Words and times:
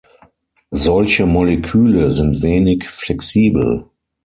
Solche 0.73 1.27
Moleküle 1.27 2.09
sind 2.09 2.41
wenig 2.41 2.89
flexibel. 2.89 3.85